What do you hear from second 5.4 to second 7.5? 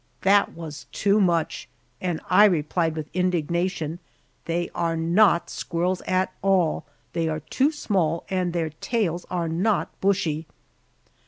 squirrels at all; they are